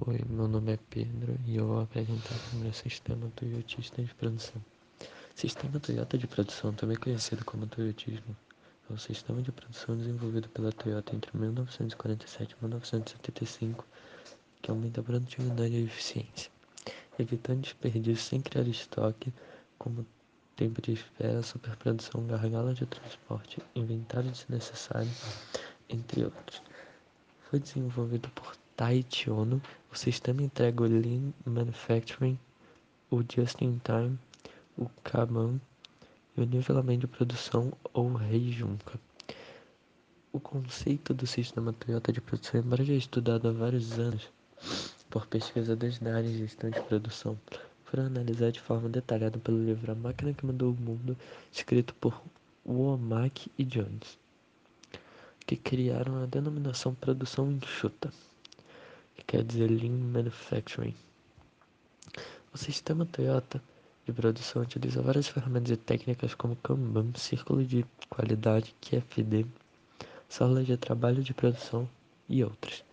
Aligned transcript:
Oi, 0.00 0.24
meu 0.26 0.48
nome 0.48 0.72
é 0.72 0.78
Pedro 0.88 1.38
e 1.46 1.56
eu 1.56 1.66
vou 1.66 1.80
apresentar 1.82 2.34
o 2.52 2.56
meu 2.56 2.72
sistema 2.72 3.30
toyotista 3.36 4.02
de 4.02 4.12
produção. 4.14 4.60
Sistema 5.34 5.78
Toyota 5.78 6.16
de 6.16 6.26
produção, 6.26 6.72
também 6.72 6.96
conhecido 6.96 7.44
como 7.44 7.66
Toyotismo, 7.66 8.34
é 8.88 8.92
um 8.92 8.96
sistema 8.96 9.42
de 9.42 9.52
produção 9.52 9.96
desenvolvido 9.96 10.48
pela 10.48 10.72
Toyota 10.72 11.14
entre 11.14 11.36
1947 11.36 12.56
e 12.58 12.64
1975 12.64 13.84
que 14.62 14.70
aumenta 14.70 15.02
a 15.02 15.04
produtividade 15.04 15.74
e 15.74 15.76
a 15.76 15.84
eficiência, 15.84 16.50
evitando 17.18 17.60
desperdício 17.60 18.24
sem 18.30 18.40
criar 18.40 18.66
estoque, 18.66 19.32
como 19.78 20.06
tempo 20.56 20.80
de 20.80 20.92
espera, 20.92 21.42
superprodução, 21.42 22.26
gargala 22.26 22.72
de 22.72 22.86
transporte, 22.86 23.60
inventário 23.74 24.30
desnecessário, 24.30 25.10
entre 25.88 26.24
outros. 26.24 26.62
Foi 27.50 27.60
desenvolvido 27.60 28.28
por 28.30 28.61
Taiichi 28.74 29.30
Ohno, 29.30 29.60
o 29.92 29.96
sistema 29.96 30.42
entrega 30.42 30.82
o 30.82 30.86
Lean 30.86 31.34
Manufacturing, 31.44 32.38
o 33.10 33.22
Just-in-Time, 33.22 34.18
o 34.78 34.88
Kanban 35.04 35.60
e 36.34 36.40
o 36.40 36.46
nivelamento 36.46 37.00
de 37.00 37.06
produção 37.06 37.70
ou 37.92 38.18
Heijunka. 38.18 38.98
O 40.32 40.40
conceito 40.40 41.12
do 41.12 41.26
sistema 41.26 41.74
Toyota 41.74 42.10
de 42.10 42.22
produção, 42.22 42.60
embora 42.60 42.82
já 42.82 42.94
estudado 42.94 43.46
há 43.48 43.52
vários 43.52 43.98
anos 43.98 44.30
por 45.10 45.26
pesquisadores 45.26 45.98
da 45.98 46.16
área 46.16 46.30
de 46.30 46.38
gestão 46.38 46.70
de 46.70 46.80
produção, 46.80 47.38
foram 47.84 48.06
analisados 48.06 48.54
de 48.54 48.60
forma 48.60 48.88
detalhada 48.88 49.38
pelo 49.38 49.62
livro 49.62 49.92
A 49.92 49.94
Máquina 49.94 50.32
que 50.32 50.46
Mudou 50.46 50.72
o 50.72 50.80
Mundo, 50.80 51.14
escrito 51.52 51.94
por 51.96 52.22
Womack 52.64 53.52
e 53.58 53.64
Jones, 53.64 54.18
que 55.46 55.56
criaram 55.56 56.22
a 56.22 56.26
denominação 56.26 56.94
produção 56.94 57.52
enxuta 57.52 58.10
que 59.16 59.24
quer 59.24 59.44
dizer 59.44 59.70
Lean 59.70 59.92
Manufacturing. 59.92 60.94
O 62.52 62.58
sistema 62.58 63.06
Toyota 63.06 63.62
de 64.04 64.12
produção 64.12 64.62
utiliza 64.62 65.00
várias 65.00 65.28
ferramentas 65.28 65.70
e 65.70 65.76
técnicas 65.76 66.34
como 66.34 66.56
Kanban, 66.56 67.12
círculo 67.14 67.64
de 67.64 67.84
qualidade, 68.08 68.74
QFD, 68.80 69.46
salas 70.28 70.66
de 70.66 70.76
trabalho 70.76 71.22
de 71.22 71.32
produção 71.32 71.88
e 72.28 72.42
outras. 72.42 72.84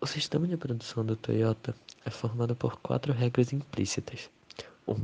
O 0.00 0.06
sistema 0.06 0.46
de 0.46 0.56
produção 0.56 1.04
do 1.04 1.16
Toyota 1.16 1.74
é 2.04 2.10
formado 2.10 2.54
por 2.56 2.76
quatro 2.80 3.12
regras 3.12 3.52
implícitas. 3.52 4.28
1. 4.86 4.92
Um, 4.92 5.00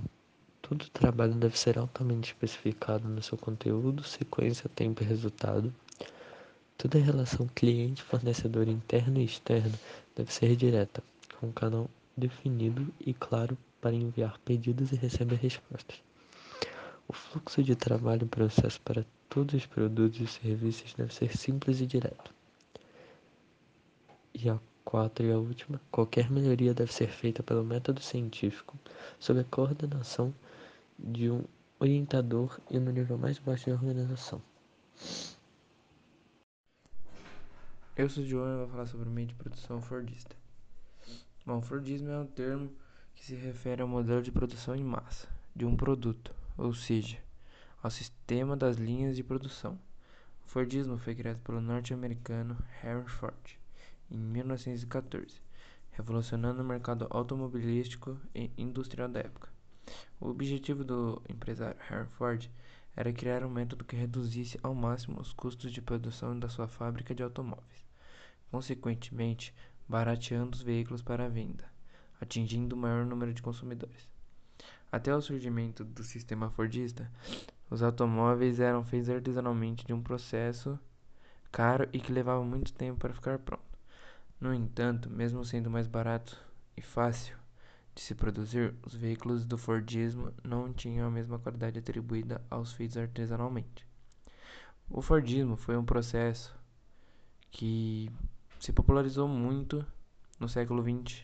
todo 0.60 0.90
trabalho 0.90 1.34
deve 1.34 1.56
ser 1.58 1.78
altamente 1.78 2.32
especificado 2.32 3.08
no 3.08 3.22
seu 3.22 3.38
conteúdo, 3.38 4.02
sequência, 4.02 4.68
tempo 4.68 5.02
e 5.02 5.06
resultado. 5.06 5.72
Toda 6.76 6.98
relação 6.98 7.48
cliente-fornecedor 7.54 8.68
interno 8.68 9.20
e 9.20 9.24
externo 9.24 9.74
deve 10.18 10.34
ser 10.34 10.56
direta, 10.56 11.00
com 11.38 11.46
um 11.46 11.52
canal 11.52 11.88
definido 12.16 12.92
e 13.00 13.14
claro 13.14 13.56
para 13.80 13.94
enviar 13.94 14.36
pedidos 14.40 14.90
e 14.90 14.96
receber 14.96 15.36
respostas. 15.36 16.02
O 17.06 17.12
fluxo 17.12 17.62
de 17.62 17.76
trabalho 17.76 18.24
e 18.24 18.28
processo 18.28 18.80
para 18.80 19.06
todos 19.30 19.54
os 19.54 19.64
produtos 19.64 20.20
e 20.20 20.26
serviços 20.26 20.92
deve 20.94 21.14
ser 21.14 21.36
simples 21.36 21.80
e 21.80 21.86
direto. 21.86 22.34
E 24.34 24.50
a 24.50 24.58
quatro 24.84 25.24
e 25.24 25.30
a 25.30 25.38
última, 25.38 25.80
qualquer 25.88 26.28
melhoria 26.28 26.74
deve 26.74 26.92
ser 26.92 27.08
feita 27.08 27.40
pelo 27.40 27.64
método 27.64 28.00
científico, 28.02 28.76
sob 29.20 29.38
a 29.38 29.44
coordenação 29.44 30.34
de 30.98 31.30
um 31.30 31.44
orientador 31.78 32.58
e 32.68 32.78
no 32.80 32.90
nível 32.90 33.16
mais 33.16 33.38
baixo 33.38 33.70
da 33.70 33.76
organização. 33.76 34.42
Eu 37.98 38.08
sou 38.08 38.22
o 38.22 38.26
João 38.26 38.54
e 38.54 38.58
vou 38.58 38.68
falar 38.68 38.86
sobre 38.86 39.08
o 39.08 39.10
meio 39.10 39.26
de 39.26 39.34
produção 39.34 39.82
fordista. 39.82 40.36
Bom, 41.44 41.60
Fordismo 41.60 42.08
é 42.10 42.16
um 42.20 42.28
termo 42.28 42.70
que 43.12 43.24
se 43.24 43.34
refere 43.34 43.82
ao 43.82 43.88
modelo 43.88 44.22
de 44.22 44.30
produção 44.30 44.76
em 44.76 44.84
massa 44.84 45.26
de 45.52 45.64
um 45.64 45.76
produto, 45.76 46.32
ou 46.56 46.72
seja, 46.72 47.18
ao 47.82 47.90
sistema 47.90 48.56
das 48.56 48.76
linhas 48.76 49.16
de 49.16 49.24
produção. 49.24 49.76
O 50.46 50.48
Fordismo 50.48 50.96
foi 50.96 51.12
criado 51.12 51.40
pelo 51.40 51.60
norte-americano 51.60 52.56
Henry 52.84 53.08
Ford 53.08 53.58
em 54.08 54.16
1914, 54.16 55.42
revolucionando 55.90 56.62
o 56.62 56.64
mercado 56.64 57.08
automobilístico 57.10 58.16
e 58.32 58.48
industrial 58.56 59.08
da 59.08 59.18
época. 59.18 59.48
O 60.20 60.28
objetivo 60.28 60.84
do 60.84 61.20
empresário 61.28 61.80
Henry 61.90 62.06
Ford 62.12 62.48
era 62.94 63.12
criar 63.12 63.44
um 63.44 63.50
método 63.50 63.84
que 63.84 63.96
reduzisse 63.96 64.56
ao 64.62 64.72
máximo 64.72 65.20
os 65.20 65.32
custos 65.32 65.72
de 65.72 65.82
produção 65.82 66.38
da 66.38 66.48
sua 66.48 66.68
fábrica 66.68 67.12
de 67.12 67.24
automóveis 67.24 67.87
consequentemente 68.50 69.54
barateando 69.88 70.56
os 70.56 70.62
veículos 70.62 71.02
para 71.02 71.28
venda, 71.28 71.64
atingindo 72.20 72.74
o 72.74 72.78
maior 72.78 73.04
número 73.04 73.32
de 73.32 73.42
consumidores. 73.42 74.08
Até 74.90 75.14
o 75.14 75.20
surgimento 75.20 75.84
do 75.84 76.02
sistema 76.02 76.50
Fordista, 76.50 77.10
os 77.70 77.82
automóveis 77.82 78.60
eram 78.60 78.84
feitos 78.84 79.10
artesanalmente 79.10 79.84
de 79.84 79.92
um 79.92 80.02
processo 80.02 80.78
caro 81.52 81.88
e 81.92 82.00
que 82.00 82.12
levava 82.12 82.42
muito 82.42 82.72
tempo 82.72 82.98
para 82.98 83.14
ficar 83.14 83.38
pronto. 83.38 83.62
No 84.40 84.54
entanto, 84.54 85.10
mesmo 85.10 85.44
sendo 85.44 85.70
mais 85.70 85.86
barato 85.86 86.38
e 86.76 86.80
fácil 86.80 87.36
de 87.94 88.00
se 88.00 88.14
produzir, 88.14 88.74
os 88.86 88.94
veículos 88.94 89.44
do 89.44 89.58
Fordismo 89.58 90.32
não 90.44 90.72
tinham 90.72 91.06
a 91.06 91.10
mesma 91.10 91.38
qualidade 91.38 91.78
atribuída 91.80 92.40
aos 92.48 92.72
feitos 92.72 92.96
artesanalmente. 92.96 93.86
O 94.88 95.02
Fordismo 95.02 95.56
foi 95.56 95.76
um 95.76 95.84
processo 95.84 96.56
que 97.50 98.10
se 98.58 98.72
popularizou 98.72 99.28
muito 99.28 99.84
no 100.38 100.48
século 100.48 100.82
XX, 100.82 101.22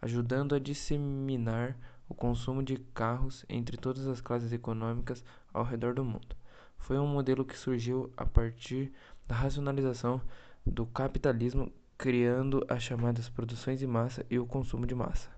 ajudando 0.00 0.54
a 0.54 0.58
disseminar 0.58 1.76
o 2.08 2.14
consumo 2.14 2.62
de 2.62 2.76
carros 2.92 3.44
entre 3.48 3.76
todas 3.76 4.06
as 4.06 4.20
classes 4.20 4.52
econômicas 4.52 5.24
ao 5.52 5.64
redor 5.64 5.94
do 5.94 6.04
mundo. 6.04 6.36
Foi 6.78 6.98
um 6.98 7.06
modelo 7.06 7.44
que 7.44 7.56
surgiu 7.56 8.12
a 8.16 8.24
partir 8.24 8.92
da 9.28 9.34
racionalização 9.34 10.20
do 10.66 10.86
capitalismo, 10.86 11.72
criando 11.96 12.64
as 12.68 12.82
chamadas 12.82 13.28
produções 13.28 13.78
de 13.78 13.86
massa 13.86 14.24
e 14.30 14.38
o 14.38 14.46
consumo 14.46 14.86
de 14.86 14.94
massa. 14.94 15.28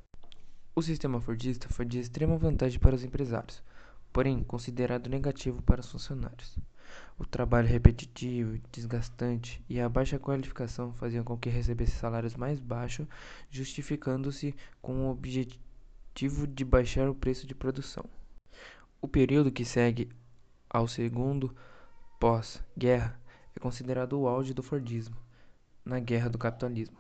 O 0.75 0.81
sistema 0.81 1.21
Fordista 1.21 1.69
foi 1.69 1.85
de 1.85 1.99
extrema 1.99 2.39
vantagem 2.39 2.79
para 2.79 2.95
os 2.95 3.05
empresários, 3.05 3.63
porém 4.13 4.43
considerado 4.43 5.11
negativo 5.11 5.61
para 5.63 5.81
os 5.81 5.91
funcionários. 5.91 6.59
O 7.19 7.25
trabalho 7.25 7.69
repetitivo, 7.69 8.61
desgastante 8.73 9.63
e 9.69 9.81
a 9.81 9.89
baixa 9.89 10.19
qualificação 10.19 10.93
faziam 10.95 11.23
com 11.23 11.37
que 11.37 11.49
recebesse 11.49 11.93
salários 11.93 12.35
mais 12.35 12.59
baixos, 12.59 13.07
justificando-se 13.51 14.55
com 14.81 15.07
o 15.07 15.11
objetivo 15.11 16.47
de 16.47 16.65
baixar 16.65 17.09
o 17.09 17.15
preço 17.15 17.47
de 17.47 17.55
produção. 17.55 18.05
O 19.01 19.09
período 19.09 19.53
que 19.53 19.65
segue 19.65 20.09
ao 20.69 20.89
segundo 20.89 21.55
pós-guerra 22.19 23.21
é 23.55 23.61
considerado 23.61 24.15
o 24.15 24.27
auge 24.27 24.55
do 24.55 24.63
Fordismo 24.63 25.17
na 25.85 25.99
guerra 25.99 26.29
do 26.29 26.39
capitalismo. 26.39 26.97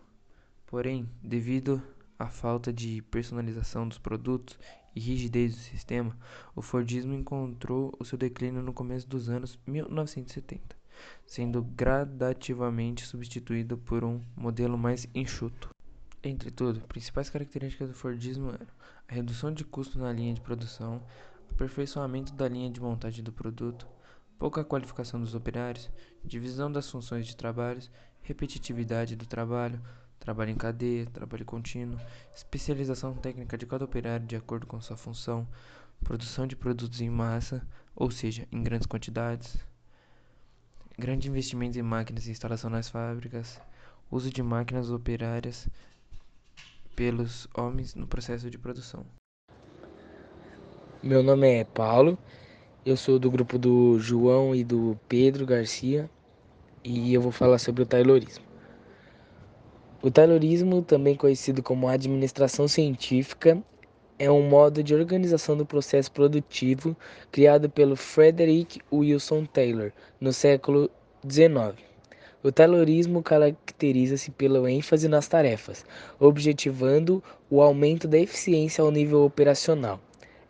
Porém, 0.66 1.08
devido 1.22 1.82
à 2.19 2.28
falta 2.28 2.72
de 2.72 3.02
personalização 3.02 3.86
dos 3.86 3.98
produtos 3.98 4.58
e 4.94 5.00
rigidez 5.00 5.54
do 5.54 5.60
sistema, 5.60 6.16
o 6.54 6.62
Fordismo 6.62 7.14
encontrou 7.14 7.94
o 7.98 8.04
seu 8.04 8.19
declínio 8.19 8.62
no 8.62 8.72
começo 8.72 9.08
dos 9.08 9.28
anos 9.28 9.58
1970, 9.66 10.76
sendo 11.26 11.62
gradativamente 11.62 13.06
substituído 13.06 13.76
por 13.78 14.04
um 14.04 14.20
modelo 14.36 14.76
mais 14.76 15.06
enxuto. 15.14 15.70
Entretudo, 16.22 16.81
principais 16.86 17.28
características 17.31 17.88
do 17.88 17.94
Fordismo 17.94 18.50
eram 18.50 18.66
a 19.08 19.14
redução 19.14 19.52
de 19.52 19.64
custo 19.64 19.98
na 19.98 20.12
linha 20.12 20.34
de 20.34 20.41
produção, 20.41 21.02
aperfeiçoamento 21.50 22.32
da 22.32 22.48
linha 22.48 22.70
de 22.70 22.81
montagem 22.81 23.25
do 23.25 23.32
produto, 23.32 23.86
pouca 24.38 24.64
qualificação 24.64 25.20
dos 25.20 25.34
operários, 25.34 25.91
divisão 26.25 26.70
das 26.70 26.91
funções 26.91 27.26
de 27.26 27.36
trabalho, 27.36 27.82
repetitividade 28.22 29.16
do 29.16 29.26
trabalho, 29.26 29.81
trabalho 30.22 30.50
em 30.50 30.56
cadeia, 30.56 31.06
trabalho 31.06 31.44
contínuo, 31.44 31.99
especialização 32.32 33.12
técnica 33.14 33.58
de 33.58 33.67
cada 33.67 33.85
operário 33.85 34.25
de 34.25 34.37
acordo 34.37 34.69
com 34.69 34.81
sua 34.81 34.96
função, 34.96 35.46
produção 36.05 36.46
de 36.46 36.55
produtos 36.55 37.00
em 37.00 37.11
massa, 37.11 37.67
ou 37.94 38.08
seja, 38.08 38.46
em 38.52 38.62
grandes 38.62 38.87
quantidades, 38.87 39.56
grande 40.96 41.29
investimento 41.29 41.76
em 41.76 41.82
máquinas 41.82 42.29
e 42.29 42.31
instalação 42.31 42.70
nas 42.70 42.88
fábricas, 42.88 43.61
uso 44.11 44.31
de 44.31 44.43
máquinas 44.44 44.91
operárias 44.91 45.69
pelos 46.94 47.49
homens 47.52 47.96
no 47.96 48.06
processo 48.06 48.49
de 48.49 48.58
produção. 48.58 49.05
Meu 51.02 51.20
nome 51.20 51.49
é 51.49 51.64
Paulo, 51.64 52.17
eu 52.87 52.96
sou 52.96 53.19
do 53.19 53.29
grupo 53.29 53.58
do 53.58 53.99
João 53.99 54.55
e 54.55 54.62
do 54.62 54.96
Pedro 55.08 55.44
Garcia 55.44 56.08
e 56.85 57.12
eu 57.12 57.20
vou 57.20 57.32
falar 57.32 57.58
sobre 57.58 57.82
o 57.82 57.87
taylorismo. 57.87 58.51
O 60.04 60.10
Taylorismo, 60.10 60.82
também 60.82 61.14
conhecido 61.14 61.62
como 61.62 61.87
administração 61.87 62.66
científica, 62.66 63.62
é 64.19 64.28
um 64.28 64.43
modo 64.43 64.82
de 64.82 64.93
organização 64.96 65.56
do 65.56 65.64
processo 65.64 66.10
produtivo 66.10 66.96
criado 67.31 67.70
pelo 67.70 67.94
Frederick 67.94 68.81
Wilson 68.93 69.44
Taylor 69.44 69.93
no 70.20 70.32
século 70.32 70.90
XIX. 71.25 71.81
O 72.43 72.50
Taylorismo 72.50 73.22
caracteriza-se 73.22 74.32
pela 74.32 74.69
ênfase 74.69 75.06
nas 75.06 75.28
tarefas, 75.28 75.84
objetivando 76.19 77.22
o 77.48 77.62
aumento 77.62 78.08
da 78.08 78.19
eficiência 78.19 78.82
ao 78.82 78.90
nível 78.90 79.25
operacional. 79.25 80.00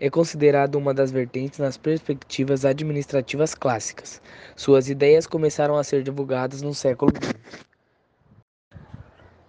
É 0.00 0.08
considerado 0.08 0.76
uma 0.76 0.94
das 0.94 1.10
vertentes 1.10 1.58
nas 1.58 1.76
perspectivas 1.76 2.64
administrativas 2.64 3.54
clássicas. 3.54 4.22
Suas 4.56 4.88
ideias 4.88 5.26
começaram 5.26 5.76
a 5.76 5.84
ser 5.84 6.02
divulgadas 6.02 6.62
no 6.62 6.72
século 6.72 7.12
XX. 7.14 7.71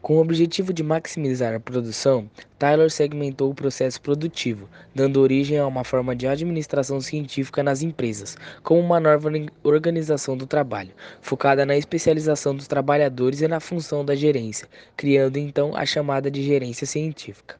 Com 0.03 0.17
o 0.17 0.19
objetivo 0.19 0.73
de 0.73 0.83
maximizar 0.83 1.55
a 1.55 1.61
produção, 1.61 2.29
Taylor 2.59 2.91
segmentou 2.91 3.49
o 3.49 3.55
processo 3.55 4.01
produtivo, 4.01 4.67
dando 4.93 5.21
origem 5.21 5.57
a 5.57 5.65
uma 5.65 5.85
forma 5.85 6.13
de 6.13 6.27
administração 6.27 6.99
científica 6.99 7.63
nas 7.63 7.81
empresas, 7.81 8.35
como 8.61 8.81
uma 8.81 8.99
nova 8.99 9.31
organização 9.63 10.35
do 10.35 10.45
trabalho, 10.45 10.91
focada 11.21 11.65
na 11.65 11.77
especialização 11.77 12.53
dos 12.53 12.67
trabalhadores 12.67 13.39
e 13.39 13.47
na 13.47 13.61
função 13.61 14.03
da 14.03 14.13
gerência, 14.13 14.67
criando 14.97 15.37
então 15.37 15.73
a 15.73 15.85
chamada 15.85 16.29
de 16.29 16.43
gerência 16.43 16.85
científica. 16.85 17.55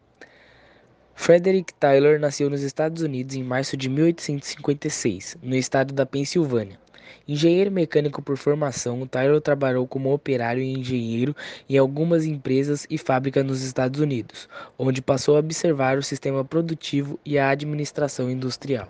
Frederick 1.16 1.74
Taylor 1.75 2.19
nasceu 2.19 2.50
nos 2.50 2.62
Estados 2.62 3.04
Unidos 3.04 3.38
em 3.38 3.44
março 3.44 3.78
de 3.78 3.88
1856, 3.88 5.38
no 5.42 5.56
estado 5.56 5.94
da 5.94 6.06
Pensilvânia. 6.06 6.83
Engenheiro 7.27 7.71
mecânico 7.71 8.21
por 8.21 8.38
formação, 8.38 9.07
Taylor 9.07 9.39
trabalhou 9.39 9.88
como 9.88 10.13
operário 10.13 10.62
e 10.62 10.74
engenheiro 10.74 11.36
em 11.69 11.77
algumas 11.77 12.25
empresas 12.25 12.86
e 12.89 12.98
fábricas 12.98 13.45
nos 13.45 13.62
Estados 13.62 14.00
Unidos, 14.00 14.50
onde 14.77 15.01
passou 15.01 15.36
a 15.36 15.39
observar 15.39 15.98
o 15.98 16.04
sistema 16.04 16.44
produtivo 16.44 17.19
e 17.25 17.38
a 17.38 17.50
administração 17.50 18.30
industrial. 18.30 18.88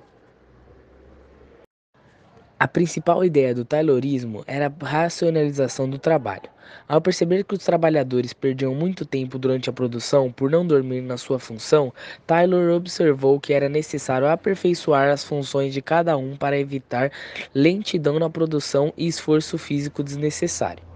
A 2.60 2.68
principal 2.68 3.26
ideia 3.26 3.54
do 3.54 3.66
Taylorismo 3.66 4.44
era 4.48 4.68
a 4.68 4.86
racionalização 4.86 5.90
do 5.90 5.98
trabalho. 5.98 6.50
Ao 6.88 7.02
perceber 7.02 7.44
que 7.44 7.56
os 7.56 7.64
trabalhadores 7.64 8.32
perdiam 8.32 8.74
muito 8.74 9.06
tempo 9.06 9.38
durante 9.38 9.70
a 9.70 9.74
produção 9.74 10.32
por 10.32 10.50
não 10.50 10.66
dormir 10.66 11.02
na 11.02 11.18
sua 11.18 11.40
função, 11.40 11.94
Taylor 12.26 12.76
observou 12.76 13.40
que 13.40 13.54
era 13.54 13.68
necessário 13.68 14.28
aperfeiçoar 14.28 15.10
as 15.10 15.24
funções 15.24 15.74
de 15.74 15.82
cada 15.82 16.16
um 16.16 16.38
para 16.38 16.58
evitar 16.58 17.12
lentidão 17.54 18.18
na 18.20 18.30
produção 18.30 18.94
e 18.96 19.08
esforço 19.08 19.58
físico 19.58 20.04
desnecessário. 20.04 20.93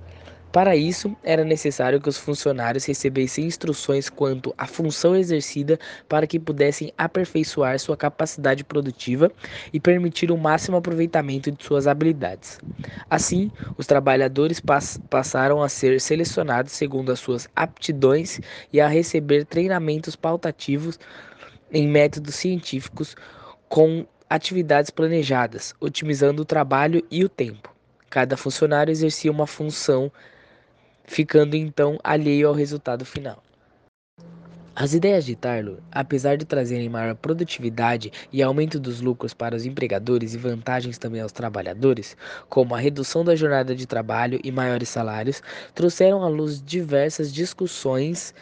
Para 0.52 0.76
isso, 0.76 1.16
era 1.24 1.44
necessário 1.44 2.02
que 2.02 2.10
os 2.10 2.18
funcionários 2.18 2.86
recebessem 2.86 3.46
instruções 3.46 4.10
quanto 4.10 4.54
à 4.58 4.66
função 4.66 5.16
exercida 5.16 5.78
para 6.08 6.26
que 6.26 6.40
pudessem 6.40 6.92
aperfeiçoar 6.98 7.78
sua 7.80 7.98
capacidade 7.98 8.64
produtiva 8.64 9.32
e 9.74 9.80
permitir 9.80 10.32
o 10.32 10.38
máximo 10.38 10.78
aproveitamento 10.78 11.52
de 11.52 11.64
suas 11.64 11.86
habilidades. 11.86 12.60
Assim, 13.10 13.52
os 13.78 13.86
trabalhadores 13.86 14.60
pass 14.60 15.00
passaram 15.10 15.62
a 15.62 15.70
ser 15.70 16.00
selecionados 16.00 16.72
segundo 16.72 17.12
as 17.12 17.20
suas 17.20 17.48
aptidões 17.56 18.40
e 18.72 18.80
a 18.80 18.88
receber 18.88 19.46
treinamentos 19.46 20.16
pautativos 20.16 20.98
em 21.72 21.88
métodos 21.88 22.36
científicos 22.36 23.16
com 23.68 24.06
atividades 24.30 24.90
planejadas, 24.90 25.74
otimizando 25.80 26.42
o 26.42 26.46
trabalho 26.46 27.06
e 27.12 27.24
o 27.24 27.30
tempo. 27.30 27.74
Cada 28.10 28.38
funcionário 28.38 28.92
exercia 28.92 29.32
uma 29.32 29.46
função 29.46 30.12
ficando 31.08 31.56
então 31.56 31.98
alheio 32.04 32.48
ao 32.48 32.54
resultado 32.54 33.04
final. 33.04 33.42
As 34.76 34.94
ideias 34.94 35.26
de 35.26 35.36
Taylor, 35.36 35.80
apesar 35.92 36.38
de 36.38 36.46
trazerem 36.46 36.88
maior 36.88 37.16
produtividade 37.16 38.12
e 38.32 38.44
aumento 38.44 38.80
dos 38.80 39.02
lucros 39.02 39.34
para 39.34 39.56
os 39.56 39.66
empregadores 39.66 40.36
e 40.36 40.38
vantagens 40.38 41.00
também 41.00 41.20
aos 41.20 41.32
trabalhadores, 41.32 42.16
como 42.48 42.76
a 42.76 42.80
redução 42.80 43.26
da 43.26 43.36
jornada 43.36 43.76
de 43.76 43.88
trabalho 43.88 44.40
e 44.44 44.52
maiores 44.52 44.90
salários, 44.90 45.42
trouxeram 45.74 46.22
à 46.22 46.28
luz 46.28 46.62
diversas 46.62 47.34
discussões 47.34 48.36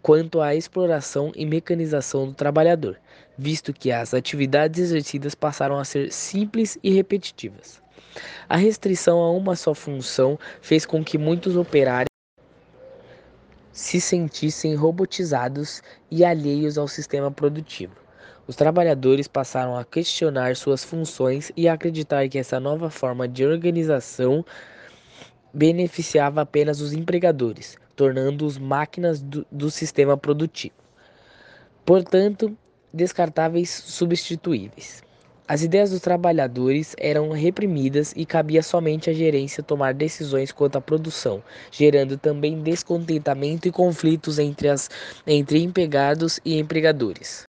quanto 0.00 0.40
à 0.40 0.54
exploração 0.54 1.32
e 1.36 1.44
mecanização 1.44 2.28
do 2.28 2.34
trabalhador, 2.34 2.98
visto 3.36 3.74
que 3.74 3.92
as 3.92 4.14
atividades 4.14 4.80
exercidas 4.80 5.34
passaram 5.34 5.78
a 5.78 5.84
ser 5.84 6.10
simples 6.12 6.78
e 6.82 6.94
repetitivas. 6.94 7.81
A 8.48 8.56
restrição 8.56 9.18
a 9.20 9.30
uma 9.30 9.56
só 9.56 9.74
função 9.74 10.38
fez 10.60 10.84
com 10.84 11.02
que 11.04 11.16
muitos 11.16 11.56
operários 11.56 12.06
se 13.72 14.00
sentissem 14.00 14.74
robotizados 14.74 15.82
e 16.10 16.24
alheios 16.24 16.76
ao 16.76 16.86
sistema 16.86 17.30
produtivo. 17.30 17.94
Os 18.46 18.56
trabalhadores 18.56 19.28
passaram 19.28 19.76
a 19.76 19.84
questionar 19.84 20.56
suas 20.56 20.84
funções 20.84 21.50
e 21.56 21.68
a 21.68 21.74
acreditar 21.74 22.28
que 22.28 22.38
essa 22.38 22.60
nova 22.60 22.90
forma 22.90 23.26
de 23.26 23.46
organização 23.46 24.44
beneficiava 25.54 26.42
apenas 26.42 26.80
os 26.80 26.92
empregadores, 26.92 27.76
tornando-os 27.94 28.58
máquinas 28.58 29.22
do, 29.22 29.46
do 29.50 29.70
sistema 29.70 30.16
produtivo. 30.16 30.74
Portanto, 31.84 32.56
descartáveis 32.92 33.70
substituíveis. 33.70 35.02
As 35.52 35.62
ideias 35.62 35.90
dos 35.90 36.00
trabalhadores 36.00 36.96
eram 36.98 37.30
reprimidas 37.30 38.14
e 38.16 38.24
cabia 38.24 38.62
somente 38.62 39.10
à 39.10 39.12
gerência 39.12 39.62
tomar 39.62 39.92
decisões 39.92 40.50
quanto 40.50 40.78
à 40.78 40.80
produção, 40.80 41.42
gerando 41.70 42.16
também 42.16 42.62
descontentamento 42.62 43.68
e 43.68 43.70
conflitos 43.70 44.38
entre, 44.38 44.70
as, 44.70 44.88
entre 45.26 45.62
empregados 45.62 46.40
e 46.42 46.58
empregadores. 46.58 47.42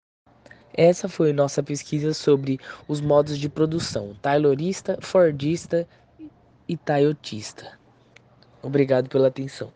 Essa 0.74 1.08
foi 1.08 1.32
nossa 1.32 1.62
pesquisa 1.62 2.12
sobre 2.12 2.58
os 2.88 3.00
modos 3.00 3.38
de 3.38 3.48
produção 3.48 4.16
taylorista, 4.20 4.98
fordista 5.00 5.86
e 6.68 6.76
tayotista. 6.76 7.78
Obrigado 8.60 9.08
pela 9.08 9.28
atenção. 9.28 9.72